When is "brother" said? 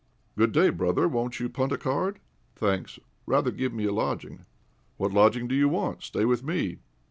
0.71-1.07